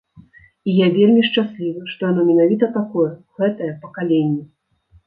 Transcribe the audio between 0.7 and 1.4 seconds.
І я вельмі